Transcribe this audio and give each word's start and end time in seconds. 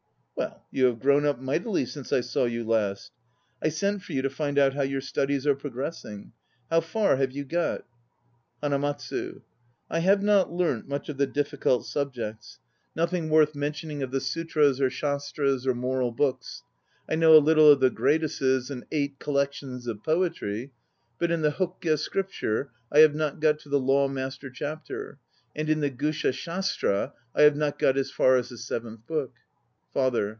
Well, 0.33 0.65
you 0.71 0.85
have 0.85 0.99
grown 0.99 1.23
up 1.25 1.39
mightily 1.39 1.85
since 1.85 2.11
I 2.11 2.21
saw 2.21 2.45
you 2.45 2.63
last. 2.63 3.11
I 3.61 3.69
sent 3.69 4.01
for 4.01 4.13
you 4.13 4.23
to 4.23 4.29
find 4.29 4.57
out 4.57 4.73
how 4.73 4.81
your 4.81 5.01
studies 5.01 5.45
are 5.45 5.53
progressing. 5.53 6.31
How 6.71 6.79
far 6.81 7.17
have 7.17 7.31
you 7.31 7.43
got? 7.43 7.85
HANAMATSU. 8.63 9.41
I 9.89 9.99
have 9.99 10.23
not 10.23 10.51
learnt 10.51 10.87
much 10.87 11.09
of 11.09 11.17
the 11.17 11.27
difficult 11.27 11.85
subjects. 11.85 12.57
Nothing 12.95 13.29
worth 13.29 13.53
241 13.53 13.53
242 13.53 13.53
THE 13.53 13.53
NO 13.53 13.53
PLAYS 13.53 13.53
OF 13.53 13.53
JAPAN 13.53 13.59
mentioning 13.59 14.01
of 14.01 14.11
the 14.11 14.21
Sutras 14.21 14.81
or 14.81 14.89
Shastras 14.89 15.67
or 15.67 15.75
moral 15.75 16.11
books. 16.11 16.63
I 17.07 17.15
know 17.15 17.35
a 17.35 17.45
little 17.45 17.71
of 17.71 17.79
the 17.79 17.89
graduses 17.91 18.71
and 18.71 18.85
Eight 18.91 19.19
Collections 19.19 19.85
of 19.85 20.01
Poetry; 20.03 20.71
but 21.19 21.29
in 21.29 21.41
the 21.43 21.51
Hokke 21.51 21.97
Scripture 21.99 22.71
I 22.91 22.99
have 22.99 23.13
not 23.13 23.41
got 23.41 23.59
to 23.59 23.69
the 23.69 23.79
Law 23.79 24.07
Master 24.07 24.49
Chapter, 24.49 25.19
and 25.55 25.69
in 25.69 25.81
the 25.81 25.91
Gusha 25.91 26.33
shastra 26.33 27.13
I, 27.35 27.43
have 27.43 27.55
not 27.57 27.77
got 27.77 27.95
as 27.97 28.09
far 28.09 28.37
as 28.37 28.49
the 28.49 28.57
Seventh 28.57 29.05
Book. 29.05 29.35
FATHER. 29.93 30.29